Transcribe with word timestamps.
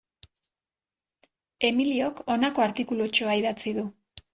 Emiliok 1.71 2.25
honako 2.37 2.67
artikulutxoa 2.69 3.41
idatzi 3.45 3.81
du. 3.83 3.91